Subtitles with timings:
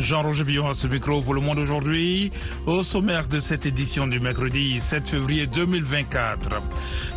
[0.00, 2.30] Jean-Roger Billon à ce micro pour le monde aujourd'hui.
[2.66, 6.50] Au sommaire de cette édition du mercredi 7 février 2024.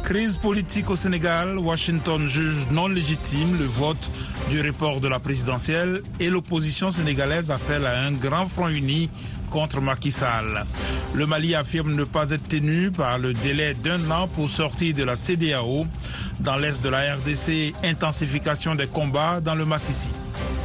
[0.03, 1.57] Crise politique au Sénégal.
[1.57, 4.09] Washington juge non légitime le vote
[4.49, 9.09] du report de la présidentielle et l'opposition sénégalaise appelle à un grand front uni
[9.51, 10.65] contre Macky Sall.
[11.13, 15.03] Le Mali affirme ne pas être tenu par le délai d'un an pour sortir de
[15.03, 15.85] la CDAO.
[16.39, 20.09] Dans l'est de la RDC, intensification des combats dans le Massissi.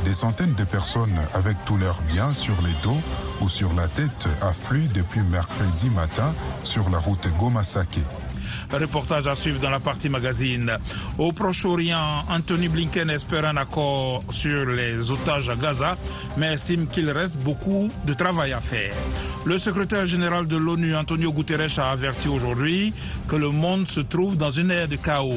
[0.06, 2.96] Des centaines de personnes avec tous leurs biens sur les dos
[3.40, 6.32] ou sur la tête affluent depuis mercredi matin
[6.62, 7.98] sur la route Goma-Sake.
[8.72, 10.78] Reportage à suivre dans la partie magazine.
[11.18, 15.96] Au Proche-Orient, Anthony Blinken espère un accord sur les otages à Gaza,
[16.36, 18.94] mais estime qu'il reste beaucoup de travail à faire.
[19.44, 22.92] Le secrétaire général de l'ONU, Antonio Guterres, a averti aujourd'hui
[23.28, 25.34] que le monde se trouve dans une ère de chaos.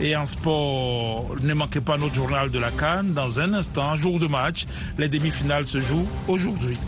[0.00, 3.12] Et en sport, ne manquez pas notre journal de la Cannes.
[3.12, 4.66] Dans un instant, jour de match,
[4.98, 6.78] les demi-finales se jouent aujourd'hui.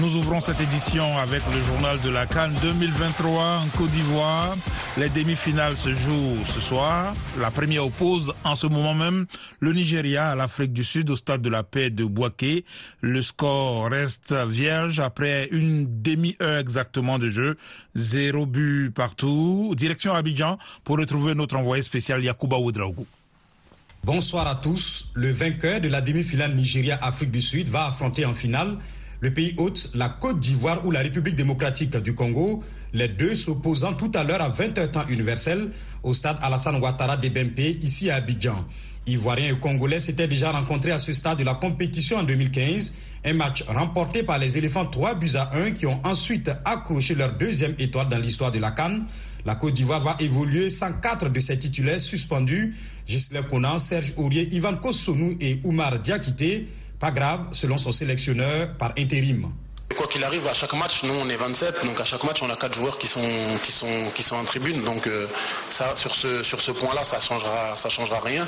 [0.00, 4.56] Nous ouvrons cette édition avec le journal de la Cannes 2023 en Côte d'Ivoire.
[4.96, 7.14] Les demi-finales se jouent ce soir.
[7.40, 9.26] La première oppose en ce moment même
[9.58, 12.64] le Nigeria à l'Afrique du Sud au stade de la paix de Boaké.
[13.00, 17.56] Le score reste vierge après une demi-heure exactement de jeu.
[17.96, 19.74] Zéro but partout.
[19.76, 23.06] Direction Abidjan pour retrouver notre envoyé spécial Yakuba Oudraougou.
[24.04, 25.10] Bonsoir à tous.
[25.14, 28.78] Le vainqueur de la demi-finale Nigeria-Afrique du Sud va affronter en finale
[29.20, 33.92] le pays hôte, la Côte d'Ivoire ou la République démocratique du Congo, les deux s'opposant
[33.92, 35.70] tout à l'heure à 20h temps universel
[36.02, 38.64] au stade Alassane Ouattara de Bempé, ici à Abidjan.
[39.06, 42.92] Ivoiriens et Congolais s'étaient déjà rencontrés à ce stade de la compétition en 2015.
[43.24, 47.32] Un match remporté par les éléphants 3 buts à 1 qui ont ensuite accroché leur
[47.32, 49.06] deuxième étoile dans l'histoire de la Cannes.
[49.44, 52.76] La Côte d'Ivoire va évoluer sans quatre de ses titulaires suspendus.
[53.06, 56.68] Gisèle Conan, Serge Aurier, Ivan Kossonou et Oumar Diakité.
[57.00, 59.52] Pas grave, selon son sélectionneur, par intérim.
[59.96, 62.50] Quoi qu'il arrive, à chaque match, nous on est 27, donc à chaque match on
[62.50, 63.20] a quatre joueurs qui sont
[63.64, 65.26] qui sont qui sont en tribune, donc euh,
[65.70, 68.46] ça sur ce sur ce point-là ça changera ça changera rien.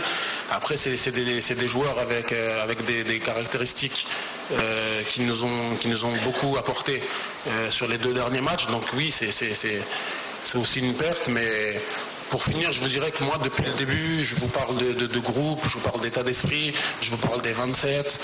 [0.51, 4.07] Après c'est des des joueurs avec euh, avec des, caractéristiques
[4.53, 7.03] euh, qui nous ont qui nous ont beaucoup apporté
[7.71, 11.81] sur les deux derniers matchs, donc oui c'est c'est aussi une perte, mais
[12.31, 15.19] pour finir, je vous dirais que moi, depuis le début, je vous parle de, de,
[15.19, 18.21] groupe, je vous parle d'état d'esprit, je vous parle des 27,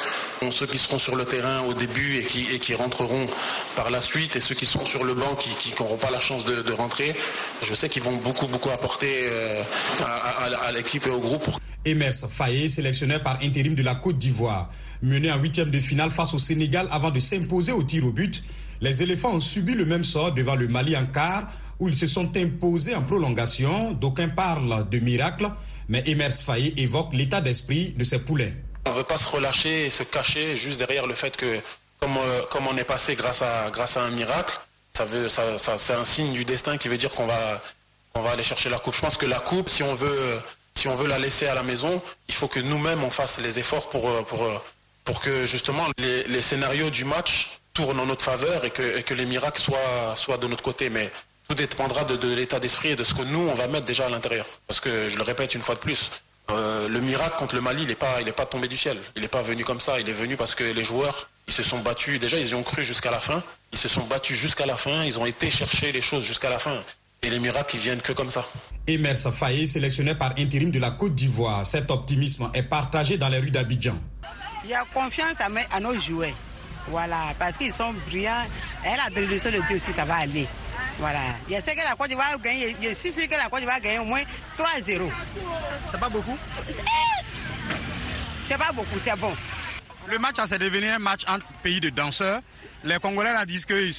[0.50, 3.26] ceux qui seront sur le terrain au début et qui, rentreront
[3.74, 6.44] par la suite, et ceux qui seront sur le banc qui n'auront pas la chance
[6.44, 7.14] de, rentrer,
[7.62, 9.62] je sais qu'ils vont beaucoup, beaucoup apporter euh,
[10.04, 11.44] à l'équipe et au groupe.
[11.84, 14.70] Emers Faye, sélectionneur par intérim de la Côte d'Ivoire,
[15.02, 18.42] mené en huitième de finale face au Sénégal avant de s'imposer au tir au but,
[18.80, 22.06] les éléphants ont subi le même sort devant le Mali en quart, où ils se
[22.06, 23.92] sont imposés en prolongation.
[23.92, 25.50] D'aucuns parlent de miracle,
[25.88, 28.54] mais Emers Faye évoque l'état d'esprit de ses poulets.
[28.86, 31.60] On ne veut pas se relâcher et se cacher juste derrière le fait que,
[31.98, 34.58] comme, euh, comme on est passé grâce à, grâce à un miracle,
[34.92, 37.62] ça veut, ça, ça, c'est un signe du destin qui veut dire qu'on va,
[38.14, 38.94] on va aller chercher la coupe.
[38.94, 40.38] Je pense que la coupe, si on veut,
[40.74, 43.58] si on veut la laisser à la maison, il faut que nous-mêmes on fasse les
[43.58, 44.48] efforts pour, pour,
[45.04, 49.02] pour que justement les, les scénarios du match tournent en notre faveur et que, et
[49.02, 50.88] que les miracles soient, soient de notre côté.
[50.88, 51.10] Mais
[51.48, 54.06] tout dépendra de, de l'état d'esprit et de ce que nous, on va mettre déjà
[54.06, 54.46] à l'intérieur.
[54.66, 56.10] Parce que, je le répète une fois de plus,
[56.50, 58.96] euh, le miracle contre le Mali, il n'est pas, il est pas tombé du ciel.
[59.16, 60.00] Il n'est pas venu comme ça.
[60.00, 62.20] Il est venu parce que les joueurs, ils se sont battus.
[62.20, 63.42] Déjà, ils y ont cru jusqu'à la fin.
[63.72, 65.02] Ils se sont battus jusqu'à la fin.
[65.04, 66.82] Ils ont été chercher les choses jusqu'à la fin.
[67.22, 68.46] Et les miracles, ils viennent que comme ça.
[68.86, 71.66] Emers Faye, sélectionné par intérim de la Côte d'Ivoire.
[71.66, 73.96] Cet optimisme est partagé dans les rues d'Abidjan.
[74.64, 76.34] Il y a confiance à nos joueurs.
[76.88, 78.46] Voilà, parce qu'ils sont brillants.
[78.84, 80.46] Et la bénédiction de Dieu aussi, ça va aller.
[80.98, 81.20] Voilà.
[81.48, 82.76] J'espère que la Côte d'Ivoire va gagner.
[82.80, 84.22] Je suis sûr que la Côte d'Ivoire va gagner au moins
[84.56, 85.10] 3-0.
[85.90, 86.38] C'est pas beaucoup?
[88.46, 89.34] C'est pas beaucoup, c'est bon.
[90.06, 92.40] Le match, c'est devenu un match entre pays de danseurs.
[92.84, 93.90] Les Congolais là, disent que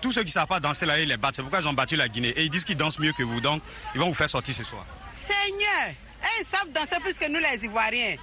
[0.00, 1.36] tous ceux qui ne savent pas danser là, ils les battent.
[1.36, 2.30] C'est pourquoi ils ont battu la Guinée.
[2.30, 3.40] Et ils disent qu'ils dansent mieux que vous.
[3.40, 3.62] Donc,
[3.94, 4.84] ils vont vous faire sortir ce soir.
[5.14, 5.94] Seigneur,
[6.40, 8.16] ils savent danser plus que nous les Ivoiriens.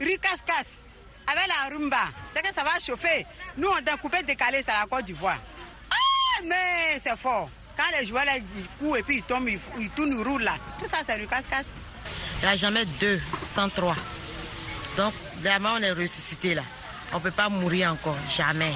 [0.00, 0.78] Ricascas
[1.26, 3.26] avec la rumba, c'est que ça va chauffer.
[3.56, 5.38] Nous, on a coupé décalé, c'est la Côte d'Ivoire.
[6.36, 7.48] Ah, mais c'est fort.
[7.76, 10.56] Quand les joueurs là, ils courent et puis ils tombent, ils, tournent, ils roulent là.
[10.78, 11.66] Tout ça, c'est du casse-casse.
[12.40, 13.96] Il n'y a jamais deux sans trois.
[14.96, 16.62] Donc, vraiment, on est ressuscité là.
[17.12, 18.72] On ne peut pas mourir encore, jamais.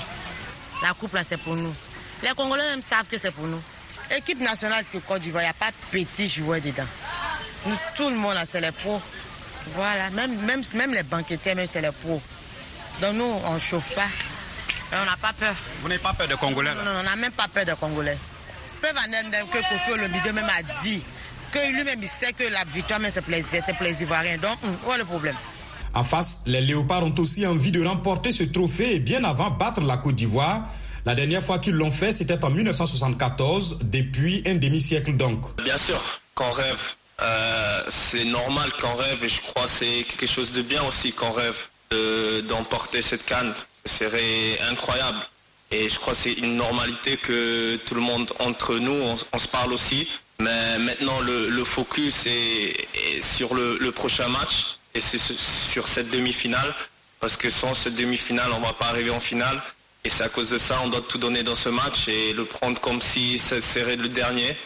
[0.83, 1.75] La coupe là, c'est pour nous.
[2.23, 3.63] Les Congolais même savent que c'est pour nous.
[4.15, 6.87] Équipe nationale de Côte d'Ivoire, il n'y a pas de petits joueurs dedans.
[7.67, 9.01] Nous, tout le monde là, c'est les pros.
[9.75, 12.21] Voilà, même, même, même les banquetiers, même c'est les pros.
[13.01, 14.09] Donc nous, on ne chauffe pas.
[14.93, 15.55] Et on n'a pas peur.
[15.83, 18.19] Vous n'avez pas peur des Congolais Non, non, on n'a même pas peur des Congolais.
[18.81, 21.03] Preuve en est que Kofi Olomide même a dit
[21.53, 24.39] que lui-même il sait que la victoire, c'est plaisir, c'est plaisir rien.
[24.39, 25.37] Donc, hum, où est le problème?
[25.93, 29.81] En face, les Léopards ont aussi envie de remporter ce trophée et bien avant battre
[29.81, 30.63] la Côte d'Ivoire.
[31.05, 35.61] La dernière fois qu'ils l'ont fait, c'était en 1974, depuis un demi-siècle donc.
[35.63, 36.01] Bien sûr,
[36.35, 36.95] qu'on rêve.
[37.23, 41.13] Euh, c'est normal qu'on rêve et je crois que c'est quelque chose de bien aussi
[41.13, 41.67] qu'on rêve
[42.49, 43.53] d'emporter cette canne.
[43.85, 45.19] Serait incroyable.
[45.71, 49.49] Et je crois que c'est une normalité que tout le monde, entre nous, on, se
[49.49, 50.09] parle aussi.
[50.41, 56.75] Mais maintenant, le, focus est, sur le, prochain match et c'est sur cette demi-finale.
[57.21, 59.61] Parce que sans cette demi-finale, on ne va pas arriver en finale.
[60.03, 62.47] Et c'est à cause de ça, on doit tout donner dans ce match et le
[62.47, 64.57] prendre comme si ce serait le dernier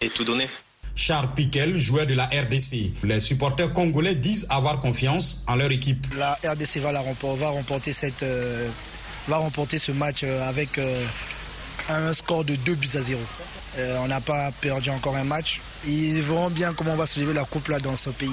[0.00, 0.48] et tout donner.
[0.96, 2.92] Charles Piquel, joueur de la RDC.
[3.02, 6.06] Les supporters congolais disent avoir confiance en leur équipe.
[6.16, 8.68] La RDC va, la remporter, va remporter, cette, euh,
[9.28, 11.04] va remporter ce match euh, avec euh,
[11.88, 13.20] un score de 2 buts à 0.
[14.02, 15.60] on n'a pas perdu encore un match.
[15.86, 18.30] Ils verront bien comment on va se lever la coupe là dans ce pays.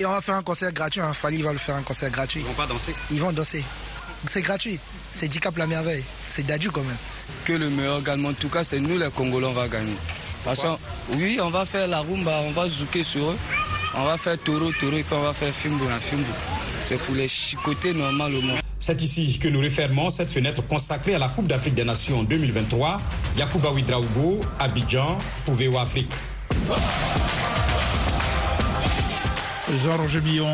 [0.00, 1.00] Et on va faire un concert gratuit.
[1.00, 1.12] Hein.
[1.12, 2.40] Fali va le faire un concert gratuit.
[2.40, 3.62] Ils vont pas danser Ils vont danser.
[4.28, 4.80] C'est gratuit.
[5.12, 6.02] C'est Dicap la merveille.
[6.28, 6.96] C'est Dadju quand même.
[7.44, 8.26] Que le meilleur gagne.
[8.26, 9.94] En tout cas, c'est nous les Congolais, on va gagner.
[10.44, 10.66] Parce
[11.10, 13.36] oui, on va faire la rumba, on va zouker sur eux.
[13.96, 16.24] On va faire taureau, taureau, et puis on va faire fimbo, la fimbo.
[16.84, 18.54] C'est pour les chicoter normalement.
[18.78, 23.00] C'est ici que nous refermons cette fenêtre consacrée à la Coupe d'Afrique des Nations 2023.
[23.38, 26.12] Yacouba Ouidraougo, Abidjan, pour VO Afrique.
[29.82, 30.46] Jean-Roger Billon,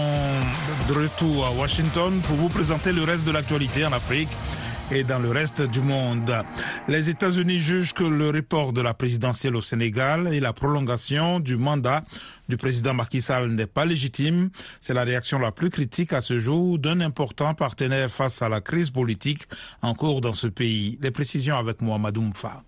[0.88, 4.28] de retour à Washington pour vous présenter le reste de l'actualité en Afrique
[4.92, 6.32] et dans le reste du monde.
[6.88, 11.56] Les États-Unis jugent que le report de la présidentielle au Sénégal et la prolongation du
[11.56, 12.04] mandat
[12.48, 14.50] du président Macky Sall n'est pas légitime.
[14.80, 18.60] C'est la réaction la plus critique à ce jour d'un important partenaire face à la
[18.60, 19.42] crise politique
[19.82, 20.98] en cours dans ce pays.
[21.00, 22.62] Les précisions avec Mohamed Oumfa.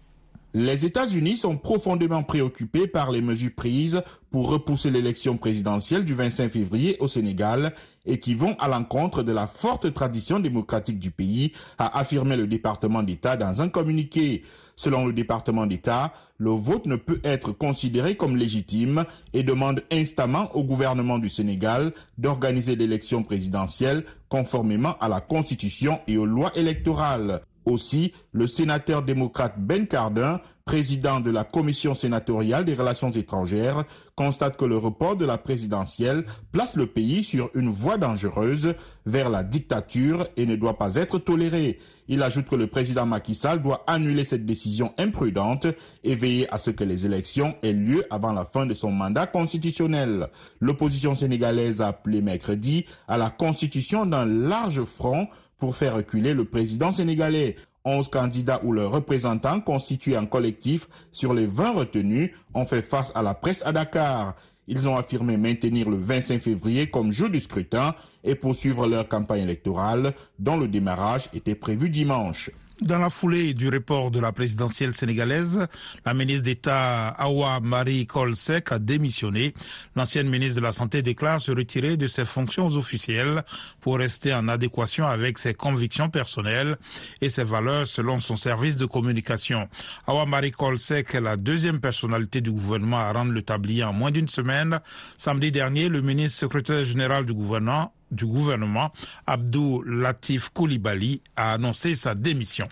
[0.54, 6.52] Les États-Unis sont profondément préoccupés par les mesures prises pour repousser l'élection présidentielle du 25
[6.52, 7.72] février au Sénégal
[8.04, 12.46] et qui vont à l'encontre de la forte tradition démocratique du pays, a affirmé le
[12.46, 14.42] département d'État dans un communiqué.
[14.76, 20.54] Selon le département d'État, le vote ne peut être considéré comme légitime et demande instamment
[20.54, 27.40] au gouvernement du Sénégal d'organiser l'élection présidentielle conformément à la Constitution et aux lois électorales.
[27.64, 33.84] Aussi, le sénateur démocrate Ben Cardin, président de la Commission sénatoriale des relations étrangères,
[34.16, 38.74] constate que le report de la présidentielle place le pays sur une voie dangereuse
[39.06, 41.78] vers la dictature et ne doit pas être toléré.
[42.08, 45.66] Il ajoute que le président Macky Sall doit annuler cette décision imprudente
[46.04, 49.26] et veiller à ce que les élections aient lieu avant la fin de son mandat
[49.26, 50.28] constitutionnel.
[50.60, 55.28] L'opposition sénégalaise a appelé mercredi à la constitution d'un large front
[55.62, 57.54] pour faire reculer le président sénégalais.
[57.84, 63.12] 11 candidats ou leurs représentants constitués en collectif sur les 20 retenus ont fait face
[63.14, 64.34] à la presse à Dakar.
[64.66, 67.94] Ils ont affirmé maintenir le 25 février comme jour du scrutin
[68.24, 72.50] et poursuivre leur campagne électorale dont le démarrage était prévu dimanche.
[72.82, 75.68] Dans la foulée du report de la présidentielle sénégalaise,
[76.04, 79.54] la ministre d'État Awa Marie Kolsek a démissionné.
[79.94, 83.44] L'ancienne ministre de la Santé déclare se retirer de ses fonctions officielles
[83.80, 86.76] pour rester en adéquation avec ses convictions personnelles
[87.20, 89.68] et ses valeurs selon son service de communication.
[90.08, 94.10] Awa Marie Kolsek est la deuxième personnalité du gouvernement à rendre le tablier en moins
[94.10, 94.80] d'une semaine.
[95.16, 98.92] Samedi dernier, le ministre secrétaire général du gouvernement du gouvernement,
[99.26, 102.68] Abdou Latif Koulibaly, a annoncé sa démission.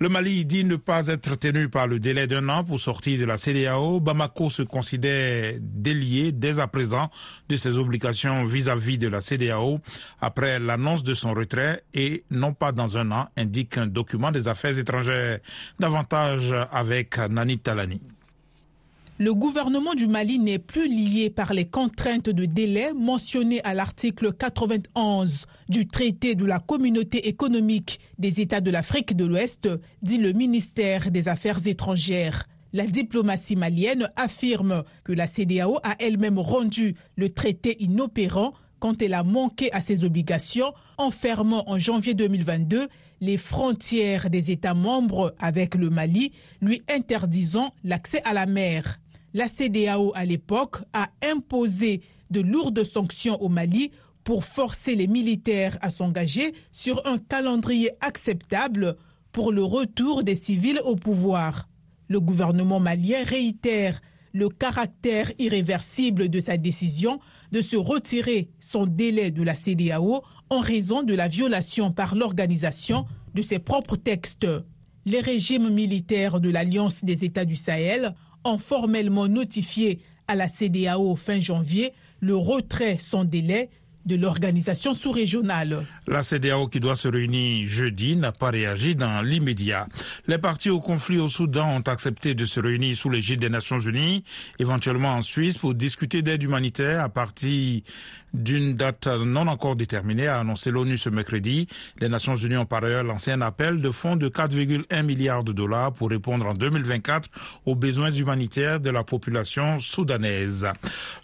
[0.00, 3.24] Le Mali dit ne pas être tenu par le délai d'un an pour sortir de
[3.24, 4.00] la CDAO.
[4.00, 7.08] Bamako se considère délié dès à présent
[7.48, 9.78] de ses obligations vis-à-vis de la CDAO
[10.20, 14.48] après l'annonce de son retrait et non pas dans un an, indique un document des
[14.48, 15.38] affaires étrangères.
[15.78, 18.00] Davantage avec Nani Talani
[19.22, 24.32] le gouvernement du Mali n'est plus lié par les contraintes de délai mentionnées à l'article
[24.32, 29.68] 91 du traité de la communauté économique des États de l'Afrique de l'Ouest,
[30.02, 32.48] dit le ministère des Affaires étrangères.
[32.72, 39.14] La diplomatie malienne affirme que la CDAO a elle-même rendu le traité inopérant quand elle
[39.14, 42.88] a manqué à ses obligations en fermant en janvier 2022
[43.20, 48.98] les frontières des États membres avec le Mali, lui interdisant l'accès à la mer.
[49.34, 53.90] La CDAO à l'époque a imposé de lourdes sanctions au Mali
[54.24, 58.96] pour forcer les militaires à s'engager sur un calendrier acceptable
[59.32, 61.68] pour le retour des civils au pouvoir.
[62.08, 64.00] Le gouvernement malien réitère
[64.34, 67.18] le caractère irréversible de sa décision
[67.52, 73.06] de se retirer son délai de la CDAO en raison de la violation par l'organisation
[73.34, 74.46] de ses propres textes.
[75.04, 81.16] Les régimes militaires de l'Alliance des États du Sahel ont formellement notifié à la CDAO
[81.16, 83.70] fin janvier le retrait sans délai
[84.06, 85.84] de l'organisation sous-régionale.
[86.06, 89.86] La CDAO qui doit se réunir jeudi n'a pas réagi dans l'immédiat.
[90.26, 93.80] Les partis au conflit au Soudan ont accepté de se réunir sous l'égide des Nations
[93.80, 94.24] Unies,
[94.58, 97.82] éventuellement en Suisse, pour discuter d'aide humanitaire à partir
[98.34, 101.66] d'une date non encore déterminée, a annoncé l'ONU ce mercredi.
[102.00, 105.52] Les Nations Unies ont par ailleurs lancé un appel de fonds de 4,1 milliards de
[105.52, 107.28] dollars pour répondre en 2024
[107.66, 110.66] aux besoins humanitaires de la population soudanaise.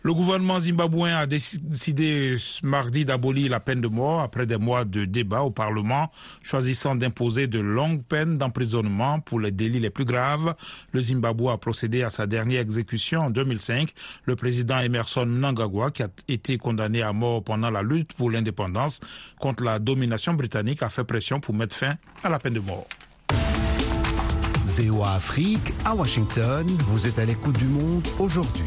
[0.02, 2.36] Le gouvernement zimbabwéen a décidé
[2.68, 6.10] mardi d'abolir la peine de mort après des mois de débat au Parlement,
[6.42, 10.54] choisissant d'imposer de longues peines d'emprisonnement pour les délits les plus graves.
[10.92, 13.92] Le Zimbabwe a procédé à sa dernière exécution en 2005.
[14.24, 19.00] Le président Emerson Mnangagwa, qui a été condamné à mort pendant la lutte pour l'indépendance
[19.40, 22.86] contre la domination britannique, a fait pression pour mettre fin à la peine de mort.
[24.66, 28.64] VOA Afrique, à Washington, vous êtes à l'écoute du monde aujourd'hui.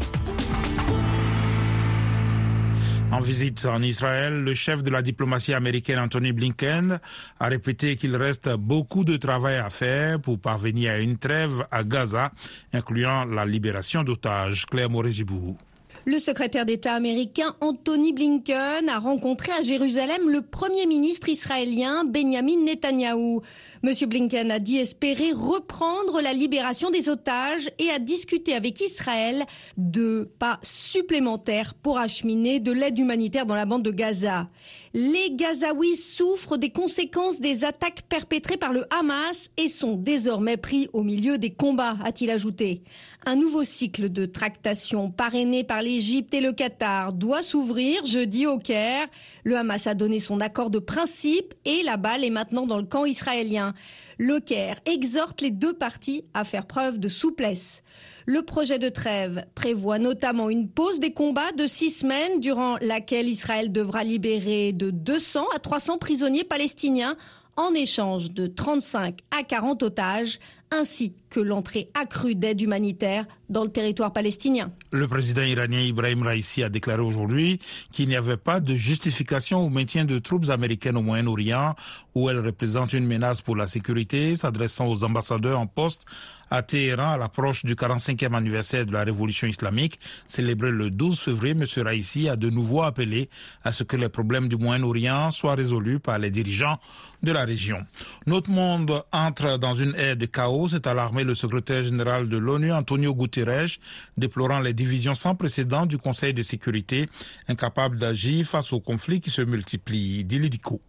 [3.12, 6.98] En visite en Israël, le chef de la diplomatie américaine Anthony Blinken
[7.38, 11.84] a répété qu'il reste beaucoup de travail à faire pour parvenir à une trêve à
[11.84, 12.32] Gaza,
[12.72, 14.64] incluant la libération d'otages.
[14.64, 15.58] Claire Morézibou.
[16.04, 22.64] Le secrétaire d'État américain Anthony Blinken a rencontré à Jérusalem le premier ministre israélien Benjamin
[22.64, 23.42] Netanyahou.
[23.84, 29.44] Monsieur Blinken a dit espérer reprendre la libération des otages et a discuté avec Israël
[29.76, 34.48] de pas supplémentaires pour acheminer de l'aide humanitaire dans la bande de Gaza.
[34.94, 40.90] Les Gazaouis souffrent des conséquences des attaques perpétrées par le Hamas et sont désormais pris
[40.92, 42.82] au milieu des combats, a-t-il ajouté.
[43.24, 48.58] Un nouveau cycle de tractation parrainé par l'Égypte et le Qatar doit s'ouvrir jeudi au
[48.58, 49.08] Caire.
[49.44, 52.84] Le Hamas a donné son accord de principe et la balle est maintenant dans le
[52.84, 53.72] camp israélien.
[54.18, 57.82] Le Caire exhorte les deux parties à faire preuve de souplesse.
[58.26, 63.28] Le projet de trêve prévoit notamment une pause des combats de six semaines durant laquelle
[63.28, 67.16] Israël devra libérer de 200 à 300 prisonniers palestiniens
[67.56, 70.38] en échange de 35 à 40 otages,
[70.72, 74.72] ainsi que l'entrée accrue d'aide humanitaire dans le territoire palestinien.
[74.90, 77.60] Le président iranien Ibrahim Raisi a déclaré aujourd'hui
[77.92, 81.74] qu'il n'y avait pas de justification au maintien de troupes américaines au Moyen-Orient,
[82.14, 86.06] où elles représentent une menace pour la sécurité, s'adressant aux ambassadeurs en poste
[86.52, 91.52] à Téhéran à l'approche du 45e anniversaire de la révolution islamique, célébré le 12 février,
[91.52, 91.64] M.
[91.82, 93.30] Raisi a de nouveau appelé
[93.64, 96.78] à ce que les problèmes du Moyen-Orient soient résolus par les dirigeants
[97.22, 97.78] de la région.
[98.26, 102.72] Notre monde entre dans une ère de chaos, c'est alarmé le secrétaire général de l'ONU,
[102.72, 103.78] Antonio Guterres,
[104.16, 107.08] déplorant les divisions sans précédent du Conseil de sécurité,
[107.48, 110.24] incapable d'agir face aux conflits qui se multiplient.
[110.24, 110.80] Dilidico.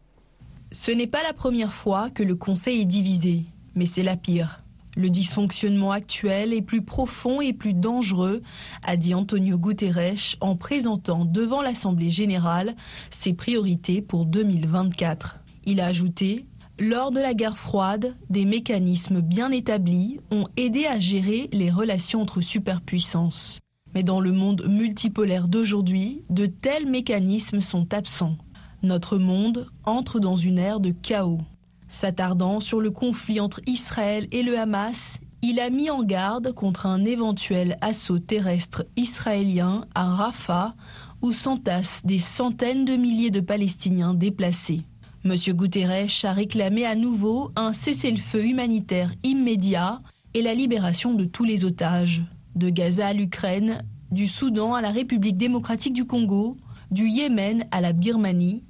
[0.72, 3.44] Ce n'est pas la première fois que le Conseil est divisé,
[3.75, 4.63] mais c'est la pire.
[4.96, 8.44] Le dysfonctionnement actuel est plus profond et plus dangereux,
[8.84, 12.75] a dit Antonio Guterres en présentant devant l'Assemblée générale
[13.10, 15.39] ses priorités pour 2024.
[15.65, 16.46] Il a ajouté
[16.80, 22.22] lors de la guerre froide, des mécanismes bien établis ont aidé à gérer les relations
[22.22, 23.60] entre superpuissances.
[23.94, 28.38] Mais dans le monde multipolaire d'aujourd'hui, de tels mécanismes sont absents.
[28.82, 31.42] Notre monde entre dans une ère de chaos.
[31.88, 36.88] S'attardant sur le conflit entre Israël et le Hamas, il a mis en garde contre
[36.88, 40.74] un éventuel assaut terrestre israélien à Rafah,
[41.22, 44.82] où s'entassent des centaines de milliers de Palestiniens déplacés.
[45.25, 45.36] M.
[45.53, 50.01] Guterres a réclamé à nouveau un cessez-le-feu humanitaire immédiat
[50.34, 52.24] et la libération de tous les otages,
[52.56, 56.58] de Gaza à l'Ukraine, du Soudan à la République démocratique du Congo,
[56.92, 58.63] du Yémen à la Birmanie,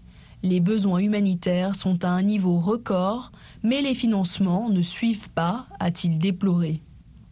[0.44, 3.32] les besoins humanitaires sont à un niveau record,
[3.64, 6.82] mais les financements ne suivent pas, a-t-il déploré.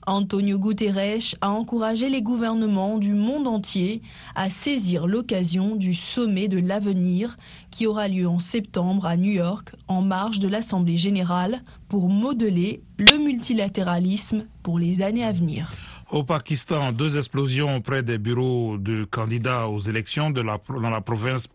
[0.07, 4.01] Antonio Guterres a encouragé les gouvernements du monde entier
[4.35, 7.37] à saisir l'occasion du sommet de l'avenir
[7.69, 12.81] qui aura lieu en septembre à New York en marge de l'Assemblée générale pour modeler
[12.97, 15.90] le multilatéralisme pour les années à venir.
[16.11, 21.47] Au Pakistan, deux explosions auprès des bureaux de candidats aux élections dans la province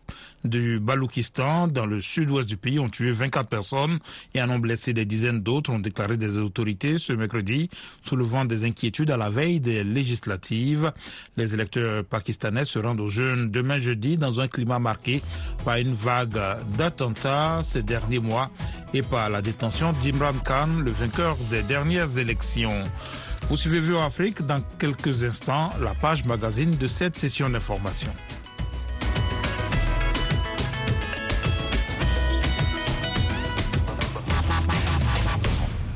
[0.43, 3.99] du Baloukistan, dans le sud-ouest du pays, ont tué 24 personnes
[4.33, 7.69] et en ont blessé des dizaines d'autres, ont déclaré des autorités ce mercredi,
[8.01, 10.91] soulevant des inquiétudes à la veille des législatives.
[11.35, 15.21] Les électeurs pakistanais se rendent aux jeunes demain jeudi dans un climat marqué
[15.65, 16.35] par une vague
[16.75, 18.49] d'attentats ces derniers mois
[18.95, 22.83] et par la détention d'Imran Khan, le vainqueur des dernières élections.
[23.49, 24.41] Vous suivez Vue Afrique?
[24.45, 28.11] Dans quelques instants, la page magazine de cette session d'information.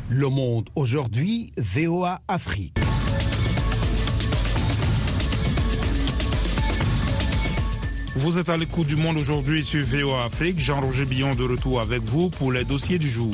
[0.09, 2.77] Le monde aujourd'hui, VOA Afrique.
[8.15, 10.57] Vous êtes à l'écoute du monde aujourd'hui sur VOA Afrique.
[10.59, 13.33] Jean-Roger Billon de retour avec vous pour les dossiers du jour.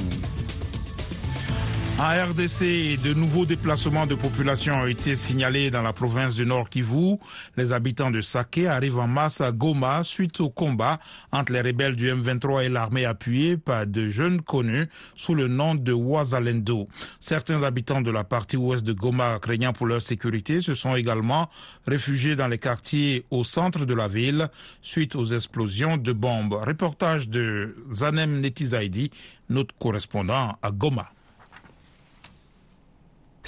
[2.00, 6.70] En RDC, de nouveaux déplacements de population ont été signalés dans la province du Nord
[6.70, 7.18] Kivu.
[7.58, 11.00] Les habitants de Saké arrivent en masse à Goma suite au combat
[11.32, 15.74] entre les rebelles du M23 et l'armée appuyée par de jeunes connus sous le nom
[15.74, 16.88] de Wazalendo.
[17.20, 21.50] Certains habitants de la partie ouest de Goma, craignant pour leur sécurité, se sont également
[21.88, 24.50] réfugiés dans les quartiers au centre de la ville
[24.84, 26.54] suite aux explosions de bombes.
[26.54, 29.10] Reportage de Zanem Netizaidi,
[29.50, 31.10] notre correspondant à Goma.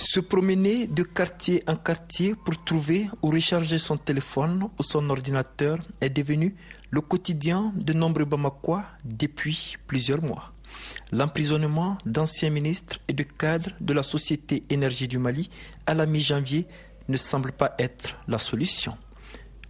[0.02, 5.78] Se promener de quartier en quartier pour trouver ou recharger son téléphone ou son ordinateur
[6.00, 6.56] est devenu
[6.90, 10.54] le quotidien de nombreux Bamakois depuis plusieurs mois.
[11.12, 15.50] L'emprisonnement d'anciens ministres et de cadres de la Société Énergie du Mali
[15.86, 16.66] à la mi-janvier
[17.10, 18.98] ne semble pas être la solution.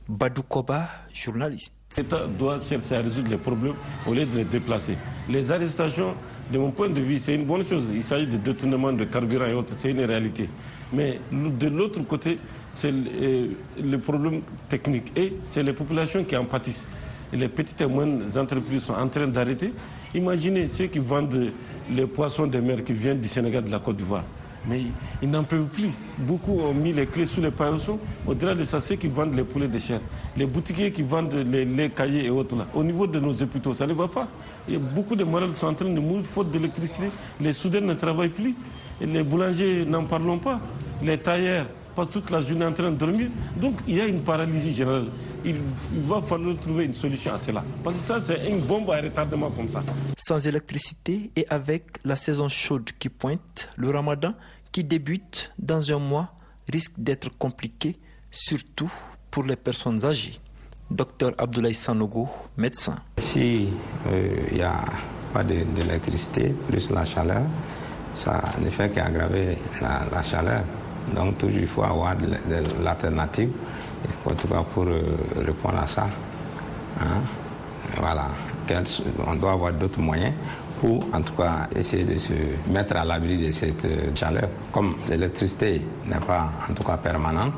[0.07, 1.73] Badou Koba, journaliste.
[1.97, 3.73] L'État doit chercher résoudre les problèmes
[4.05, 4.95] au lieu de les déplacer.
[5.27, 6.15] Les arrestations,
[6.51, 7.85] de mon point de vue, c'est une bonne chose.
[7.93, 10.49] Il s'agit de détournement de carburant et autres, c'est une réalité.
[10.91, 12.37] Mais de l'autre côté,
[12.71, 16.87] c'est le problème technique et c'est les populations qui en pâtissent.
[17.31, 19.71] Les petites et moyennes entreprises sont en train d'arrêter.
[20.15, 21.51] Imaginez ceux qui vendent
[21.91, 24.23] les poissons de mer qui viennent du Sénégal, de la Côte d'Ivoire.
[24.67, 24.81] Mais
[25.21, 25.89] ils n'en peuvent plus.
[26.17, 27.99] Beaucoup ont mis les clés sous les paillons.
[28.27, 29.99] Au-delà de ça, ceux qui vendent les poulets de chair,
[30.35, 33.87] les boutiquiers qui vendent les, cahiers et autres, là, au niveau de nos hôpitaux, ça
[33.87, 34.27] ne va pas.
[34.67, 37.09] Et beaucoup de malades sont en train de mourir faute d'électricité.
[37.39, 38.55] Les soudains ne travaillent plus.
[39.01, 40.59] Les boulangers, n'en parlons pas.
[41.01, 43.27] Les tailleurs passent toute la journée en train de dormir.
[43.59, 45.07] Donc il y a une paralysie générale.
[45.45, 45.57] Il,
[46.03, 47.63] va falloir trouver une solution à cela.
[47.83, 49.83] Parce que ça, c'est une bombe à retardement comme ça.
[50.17, 54.33] Sans électricité et avec la saison chaude qui pointe, le ramadan
[54.71, 56.33] qui débute dans un mois
[56.71, 57.97] risque d'être compliqué,
[58.29, 58.91] surtout
[59.31, 60.39] pour les personnes âgées.
[60.91, 62.95] Docteur Abdoulaye Sanogo, médecin.
[63.17, 63.71] Si il
[64.11, 64.83] euh, n'y a
[65.33, 67.43] pas d'électricité, plus la chaleur,
[68.15, 70.63] ça ne fait qu'aggraver la, chaleur.
[71.15, 72.27] Donc toujours il faut avoir de,
[72.83, 73.51] l'alternative,
[74.25, 75.01] en tout cas pour euh,
[75.37, 76.07] répondre à ça.
[76.99, 77.21] Hein.
[77.97, 78.27] Voilà,
[79.25, 80.33] on doit avoir d'autres moyens
[80.79, 82.33] pour en tout cas essayer de se
[82.69, 84.49] mettre à l'abri de cette euh, chaleur.
[84.71, 87.53] Comme l'électricité n'est pas en tout cas permanente,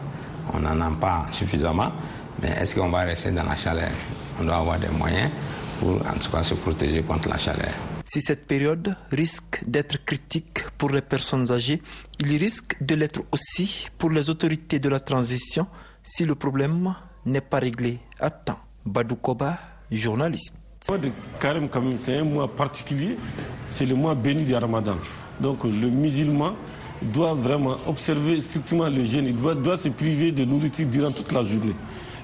[0.54, 1.92] on n'en a pas suffisamment,
[2.42, 3.90] mais est-ce qu'on va rester dans la chaleur?
[4.40, 5.30] On doit avoir des moyens
[5.80, 7.72] pour en tout cas se protéger contre la chaleur.
[8.06, 11.82] Si cette période risque d'être critique pour les personnes âgées,
[12.20, 15.68] il risque de l'être aussi pour les autorités de la transition
[16.04, 16.94] si le problème
[17.26, 18.30] n'est pas réglé à.
[18.86, 19.58] Badou Koba,
[19.92, 20.54] journaliste.
[20.90, 23.18] Le mois de Karim, c'est un mois particulier,
[23.68, 24.96] c'est le mois béni du Ramadan.
[25.40, 26.54] Donc le musulman
[27.02, 31.32] doit vraiment observer strictement le jeûne, il doit, doit se priver de nourriture durant toute
[31.32, 31.76] la journée.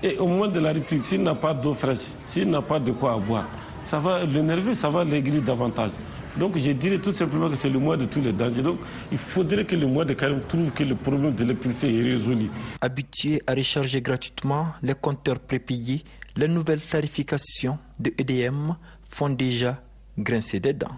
[0.01, 2.91] Et au moment de la rupture, s'il n'a pas d'eau fraîche, s'il n'a pas de
[2.91, 3.47] quoi boire,
[3.81, 5.91] ça va l'énerver, ça va l'aigrir davantage.
[6.39, 8.61] Donc je dirais tout simplement que c'est le mois de tous les dangers.
[8.61, 8.79] Donc
[9.11, 12.49] il faudrait que le mois de Karim trouve que le problème d'électricité est résolu.
[12.81, 16.03] Habitué à recharger gratuitement les compteurs prépayés,
[16.35, 18.73] les nouvelles tarifications de EDM
[19.09, 19.81] font déjà
[20.17, 20.95] grincer des dents.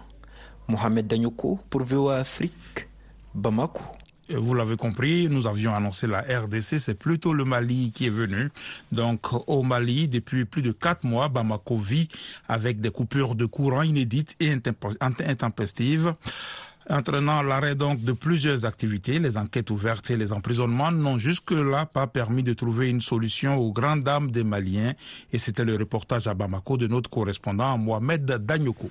[0.68, 2.88] Mohamed Danyoko pour VOA Afrique,
[3.34, 3.82] Bamako.
[4.36, 8.50] Vous l'avez compris, nous avions annoncé la RDC, c'est plutôt le Mali qui est venu.
[8.92, 12.08] Donc au Mali, depuis plus de quatre mois, Bamako vit
[12.48, 14.52] avec des coupures de courant inédites et
[15.00, 16.14] intempestives
[16.90, 19.18] entraînant l'arrêt donc de plusieurs activités.
[19.18, 23.72] Les enquêtes ouvertes et les emprisonnements n'ont jusque-là pas permis de trouver une solution aux
[23.72, 24.94] grandes dames des Maliens.
[25.32, 28.90] Et c'était le reportage à Bamako de notre correspondant Mohamed Danyoko.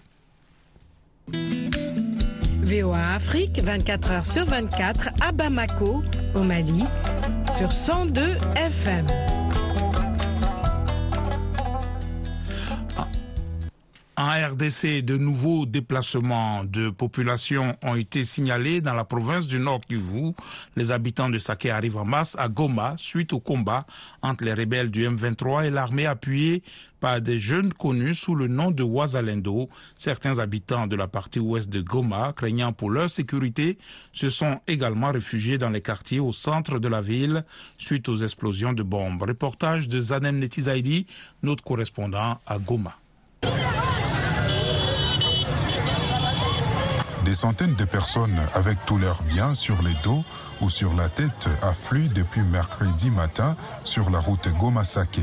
[2.70, 6.04] VOA Afrique, 24 heures sur 24 à Bamako,
[6.36, 6.84] au Mali,
[7.58, 8.22] sur 102
[8.56, 9.39] FM.
[14.20, 19.80] En RDC, de nouveaux déplacements de population ont été signalés dans la province du Nord
[19.80, 20.34] Kivu.
[20.76, 23.86] Les habitants de Saké arrivent en masse à Goma suite au combat
[24.22, 26.64] entre les rebelles du M23 et l'armée appuyée
[27.00, 29.70] par des jeunes connus sous le nom de Wazalendo.
[29.96, 33.78] Certains habitants de la partie ouest de Goma, craignant pour leur sécurité,
[34.12, 37.46] se sont également réfugiés dans les quartiers au centre de la ville
[37.78, 39.22] suite aux explosions de bombes.
[39.22, 41.06] Reportage de Zanem Netizaidi,
[41.42, 42.98] notre correspondant à Goma.
[47.26, 50.24] Des centaines de personnes avec tous leurs biens sur les dos
[50.62, 55.22] ou sur la tête affluent depuis mercredi matin sur la route Goma-Saké.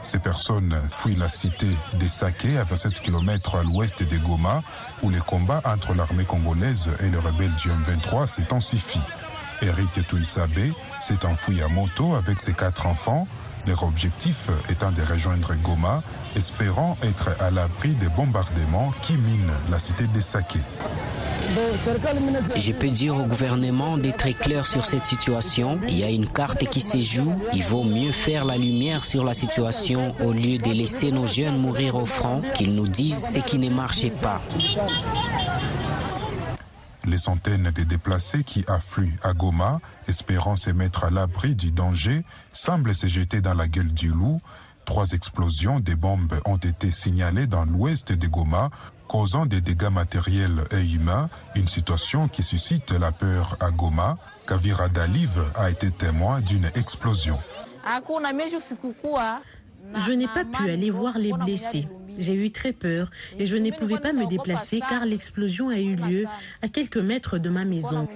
[0.00, 4.62] Ces personnes fuient la cité des Saké à 27 km à l'ouest de Goma
[5.02, 9.02] où les combats entre l'armée congolaise et le rebelle GM23 s'intensifient.
[9.60, 13.26] Eric Touissabé s'est enfoui à moto avec ses quatre enfants
[13.68, 16.02] Leur objectif étant de rejoindre Goma,
[16.34, 20.58] espérant être à l'abri des bombardements qui minent la cité des Saké.
[22.56, 25.78] Je peux dire au gouvernement d'être clair sur cette situation.
[25.86, 27.34] Il y a une carte qui se joue.
[27.52, 31.58] Il vaut mieux faire la lumière sur la situation au lieu de laisser nos jeunes
[31.58, 34.40] mourir au front, qu'ils nous disent ce qui ne marche pas.
[37.08, 42.22] Les centaines de déplacés qui affluent à Goma, espérant se mettre à l'abri du danger,
[42.50, 44.42] semblent se jeter dans la gueule du loup.
[44.84, 48.68] Trois explosions des bombes ont été signalées dans l'ouest de Goma,
[49.06, 54.18] causant des dégâts matériels et humains, une situation qui suscite la peur à Goma.
[54.46, 57.38] Kavira Dalive a été témoin d'une explosion.
[59.94, 61.88] Je n'ai pas pu aller voir les blessés.
[62.18, 65.96] J'ai eu très peur et je ne pouvais pas me déplacer car l'explosion a eu
[65.96, 66.26] lieu
[66.62, 68.06] à quelques mètres de ma maison.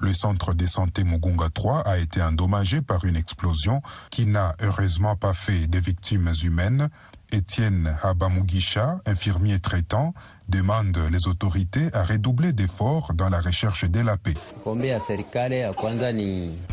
[0.00, 5.16] Le centre de santé Mugunga 3 a été endommagé par une explosion qui n'a heureusement
[5.16, 6.88] pas fait de victimes humaines.
[7.30, 10.12] Étienne Habamugisha, infirmier traitant,
[10.48, 14.34] demande les autorités à redoubler d'efforts dans la recherche de la paix.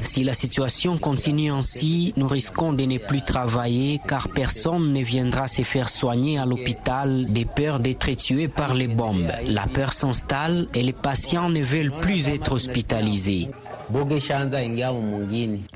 [0.01, 5.47] Si la situation continue ainsi, nous risquons de ne plus travailler car personne ne viendra
[5.47, 9.32] se faire soigner à l'hôpital des peurs d'être tué par les bombes.
[9.45, 13.49] La peur s'installe et les patients ne veulent plus être hospitalisés.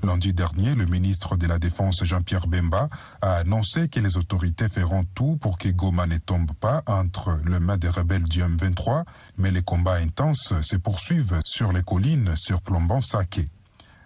[0.04, 2.88] Lundi dernier, le ministre de la Défense Jean-Pierre Bemba
[3.22, 7.60] a annoncé que les autorités feront tout pour que Goma ne tombe pas entre les
[7.60, 9.04] mains des rebelles du M23,
[9.38, 13.46] mais les combats intenses se poursuivent sur les collines surplombant Saké.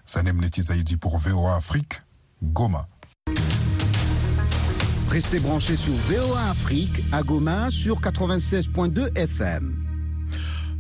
[0.04, 2.02] Sanem Netizaïdi pour VOA Afrique,
[2.42, 2.88] Goma.
[5.10, 9.87] Restez branchés sur VOA Afrique à Goma sur 96.2 FM.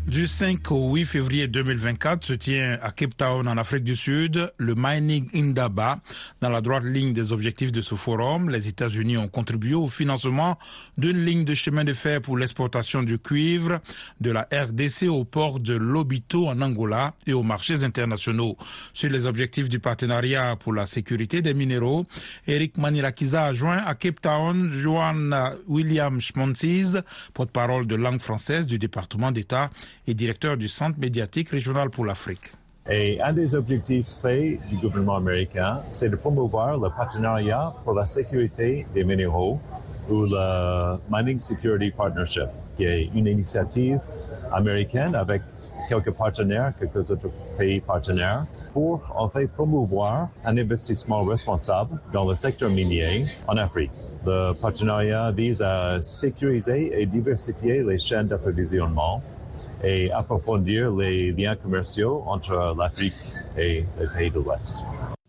[0.07, 4.53] Du 5 au 8 février 2024 se tient à Cape Town en Afrique du Sud
[4.57, 5.99] le Mining Indaba.
[6.39, 10.57] Dans la droite ligne des objectifs de ce forum, les États-Unis ont contribué au financement
[10.97, 13.81] d'une ligne de chemin de fer pour l'exportation du cuivre
[14.21, 18.55] de la RDC au port de Lobito en Angola et aux marchés internationaux.
[18.93, 22.05] Sur les objectifs du partenariat pour la sécurité des minéraux,
[22.47, 25.31] Eric Manilakiza a joint à Cape Town Johan
[25.67, 27.01] William Schmontiz,
[27.33, 29.69] porte-parole de langue française du département d'État
[30.07, 32.53] et directeur du Centre médiatique régional pour l'Afrique.
[32.89, 38.05] Et un des objectifs faits du gouvernement américain, c'est de promouvoir le partenariat pour la
[38.05, 39.59] sécurité des minéraux
[40.09, 43.99] ou le Mining Security Partnership, qui est une initiative
[44.53, 45.41] américaine avec
[45.89, 52.35] quelques partenaires, quelques autres pays partenaires, pour en fait promouvoir un investissement responsable dans le
[52.35, 53.91] secteur minier en Afrique.
[54.25, 59.21] Le partenariat vise à sécuriser et diversifier les chaînes d'approvisionnement
[59.83, 63.13] et approfondir les liens commerciaux entre l'Afrique
[63.57, 64.77] et les pays de l'Ouest.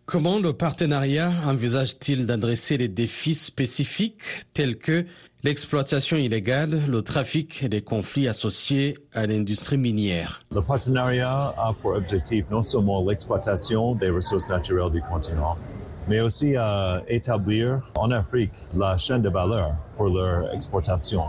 [0.06, 5.04] Comment le partenariat envisage-t-il d'adresser les défis spécifiques tels que
[5.44, 10.40] l'exploitation illégale, le trafic et les conflits associés à l'industrie minière?
[10.50, 15.58] Le partenariat a pour objectif non seulement l'exploitation des ressources naturelles du continent,
[16.08, 21.22] mais aussi à établir en Afrique la chaîne de valeur pour leur exportation.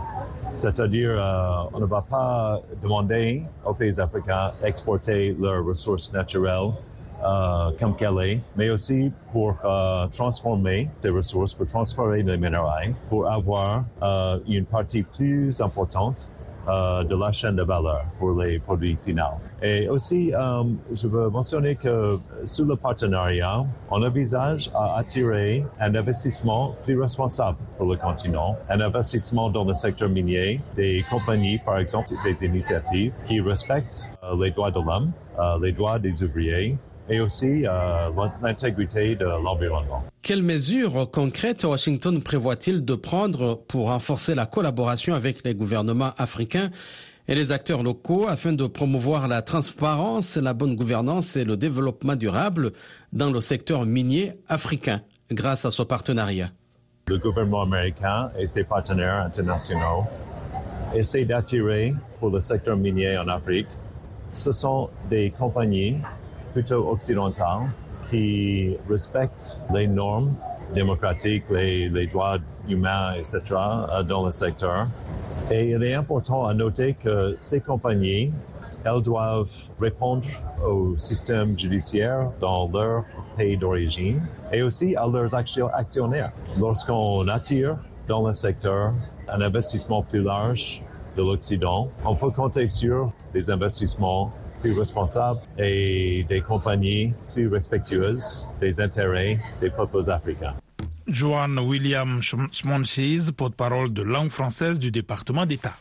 [0.54, 6.72] C'est-à-dire, euh, on ne va pas demander aux pays africains d'exporter leurs ressources naturelles
[7.22, 12.94] euh, comme qu'elle est, mais aussi pour euh, transformer ces ressources, pour transférer les minéraux,
[13.08, 13.84] pour avoir
[14.48, 16.26] une partie plus importante
[16.70, 19.38] euh, de la chaîne de valeur pour les produits finaux.
[19.62, 25.94] Et aussi, euh, je veux mentionner que sous le partenariat, on envisage à attirer un
[25.94, 31.78] investissement plus responsable pour le continent, un investissement dans le secteur minier, des compagnies, par
[31.78, 36.76] exemple, des initiatives qui respectent euh, les droits de l'homme, euh, les droits des ouvriers,
[37.10, 38.08] et aussi euh,
[38.40, 40.04] l'intégrité de l'environnement.
[40.22, 46.70] Quelles mesures concrètes Washington prévoit-il de prendre pour renforcer la collaboration avec les gouvernements africains
[47.26, 52.14] et les acteurs locaux afin de promouvoir la transparence, la bonne gouvernance et le développement
[52.14, 52.70] durable
[53.12, 55.00] dans le secteur minier africain
[55.32, 56.50] grâce à ce partenariat?
[57.08, 60.04] Le gouvernement américain et ses partenaires internationaux
[60.94, 63.66] essaient d'attirer pour le secteur minier en Afrique.
[64.30, 65.96] Ce sont des compagnies
[66.52, 67.70] plutôt occidentales
[68.08, 70.34] qui respectent les normes
[70.74, 73.40] démocratiques, les, les droits humains, etc.
[74.08, 74.86] dans le secteur.
[75.50, 78.32] Et il est important à noter que ces compagnies,
[78.84, 80.26] elles doivent répondre
[80.66, 83.04] au système judiciaire dans leur
[83.36, 86.32] pays d'origine et aussi à leurs actionnaires.
[86.58, 87.76] Lorsqu'on attire
[88.08, 88.92] dans le secteur
[89.28, 90.82] un investissement plus large
[91.16, 98.46] de l'Occident, on peut compter sur des investissements plus responsables et des compagnies plus respectueuses
[98.60, 100.54] des intérêts des peuples africains.
[101.06, 105.74] Joanne William Schmonchis, porte-parole de langue française du département d'État.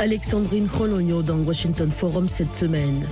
[0.00, 3.06] Alexandrine Rologno dans Washington Forum cette semaine.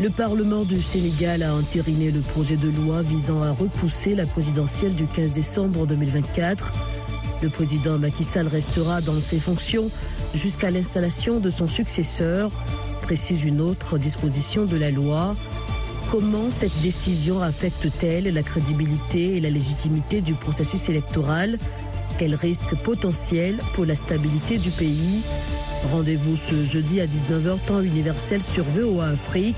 [0.00, 4.94] Le Parlement du Sénégal a entériné le projet de loi visant à repousser la présidentielle
[4.94, 6.72] du 15 décembre 2024.
[7.42, 9.90] Le président Macky Sall restera dans ses fonctions
[10.32, 12.52] jusqu'à l'installation de son successeur,
[13.02, 15.34] précise une autre disposition de la loi.
[16.12, 21.58] Comment cette décision affecte-t-elle la crédibilité et la légitimité du processus électoral?
[22.16, 25.22] Quels risques potentiels pour la stabilité du pays?
[25.90, 29.56] Rendez-vous ce jeudi à 19h temps universel sur VOA Afrique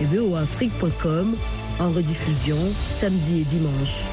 [0.00, 1.36] et voaafrique.com
[1.78, 4.04] en rediffusion samedi et dimanche.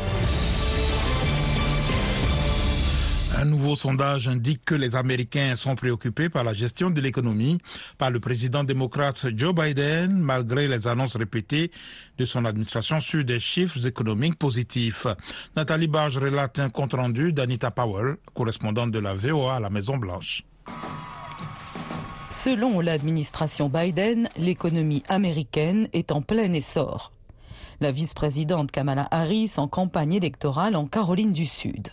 [3.39, 7.59] Un nouveau sondage indique que les Américains sont préoccupés par la gestion de l'économie
[7.99, 11.69] par le président démocrate Joe Biden, malgré les annonces répétées
[12.17, 15.05] de son administration sur des chiffres économiques positifs.
[15.55, 20.41] Nathalie Barge relate un compte rendu d'Anita Powell, correspondante de la VOA à la Maison-Blanche.
[22.31, 27.11] Selon l'administration Biden, l'économie américaine est en plein essor.
[27.81, 31.89] La vice-présidente Kamala Harris en campagne électorale en Caroline du Sud.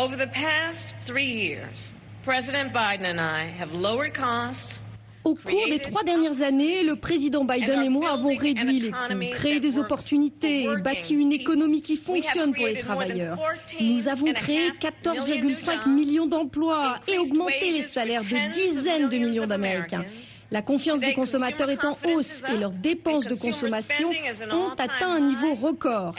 [0.00, 4.82] Over the past three years, President Biden and I have lowered costs,
[5.24, 9.30] au cours des trois dernières années, le président Biden et moi avons réduit les coûts,
[9.32, 13.36] créé des opportunités et bâti une économie qui fonctionne pour les travailleurs.
[13.78, 20.06] Nous avons créé 14,5 millions d'emplois et augmenté les salaires de dizaines de millions d'Américains.
[20.50, 24.10] La confiance des consommateurs est en hausse et leurs dépenses de consommation
[24.50, 26.14] ont atteint un niveau record.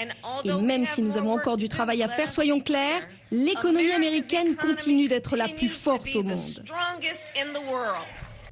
[0.45, 5.07] Et même si nous avons encore du travail à faire, soyons clairs, l'économie américaine continue
[5.07, 6.37] d'être la plus forte au monde.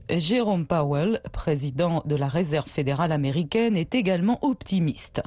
[0.10, 5.22] Jérôme Powell, président de la Réserve fédérale américaine, est également optimiste.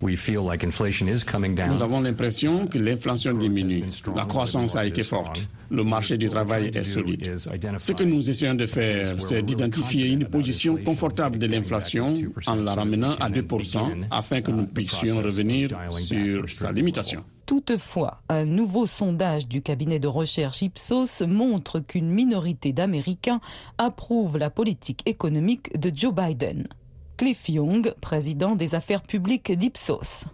[0.00, 3.84] Nous avons l'impression que l'inflation diminue.
[4.14, 5.48] La croissance a été forte.
[5.70, 7.36] Le marché du travail est solide.
[7.78, 12.14] Ce que nous essayons de faire, c'est d'identifier une position confortable de l'inflation
[12.46, 17.24] en la ramenant à 2% afin que nous puissions revenir sur sa limitation.
[17.46, 23.40] Toutefois, un nouveau sondage du cabinet de recherche Ipsos montre qu'une minorité d'Américains
[23.76, 26.66] approuvent la politique économique de Joe Biden.
[27.16, 30.26] Cliff Young, président des affaires publiques d'Ipsos.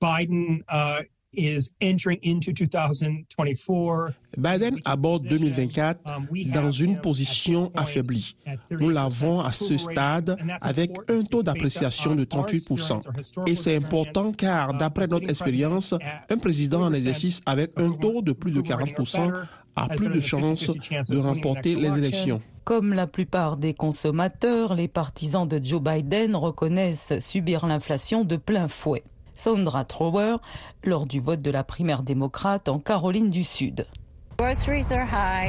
[0.00, 1.02] Biden uh,
[1.36, 6.00] is entering into 2024 Biden aborde 2024
[6.52, 8.36] dans une position affaiblie.
[8.70, 13.00] Nous l'avons à ce stade avec un taux d'appréciation de 38%.
[13.46, 15.94] Et c'est important car, d'après notre expérience,
[16.28, 19.32] un président en exercice avec un taux de plus de 40%
[19.76, 20.70] a plus de chances
[21.08, 22.40] de remporter les élections.
[22.64, 28.68] Comme la plupart des consommateurs, les partisans de Joe Biden reconnaissent subir l'inflation de plein
[28.68, 29.02] fouet.
[29.34, 30.36] Sandra Trower,
[30.82, 33.86] lors du vote de la primaire démocrate en Caroline du Sud.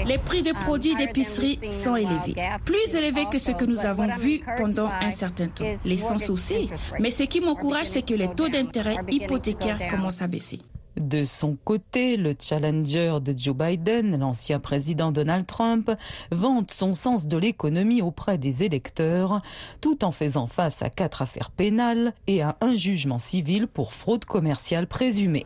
[0.06, 4.42] Les prix des produits d'épicerie sont élevés, plus élevés que ce que nous avons vu
[4.58, 5.66] pendant un certain temps.
[5.86, 6.70] L'essence aussi.
[7.00, 10.60] Mais ce qui m'encourage, c'est que les taux d'intérêt hypothécaires commencent à baisser.
[10.98, 15.92] De son côté, le challenger de Joe Biden, l'ancien président Donald Trump,
[16.32, 19.42] vante son sens de l'économie auprès des électeurs,
[19.82, 24.26] tout en faisant face à quatre affaires pénales et à un jugement civil pour fraude
[24.26, 25.46] commerciale présumée.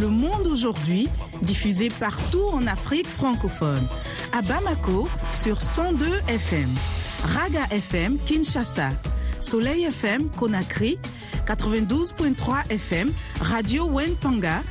[0.00, 1.08] Le Monde aujourd'hui,
[1.42, 3.86] diffusé partout en Afrique francophone.
[4.32, 6.68] À Bamako sur 102 FM,
[7.22, 8.88] Raga FM Kinshasa,
[9.40, 10.98] Soleil FM Conakry,
[11.46, 14.62] 92.3 FM, Radio Wenpanga,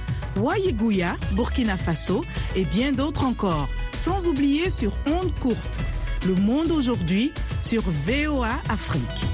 [0.42, 2.22] Wayiguya, Burkina Faso
[2.58, 3.70] et bien d'autres encore.
[3.94, 5.80] Sans oublier sur Onde Courte.
[6.28, 7.32] Le Monde aujourd'hui
[7.62, 9.33] sur VOA Afrique.